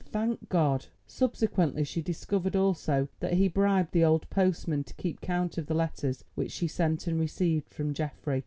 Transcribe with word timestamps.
thank 0.09 0.49
God!" 0.49 0.87
Subsequently 1.05 1.83
she 1.83 2.01
discovered 2.01 2.55
also 2.55 3.07
that 3.19 3.33
he 3.33 3.47
bribed 3.47 3.91
the 3.91 4.03
old 4.03 4.27
postman 4.31 4.83
to 4.85 4.95
keep 4.95 5.21
count 5.21 5.59
of 5.59 5.67
the 5.67 5.75
letters 5.75 6.23
which 6.33 6.51
she 6.51 6.67
sent 6.67 7.05
and 7.05 7.19
received 7.19 7.69
from 7.69 7.93
Geoffrey. 7.93 8.39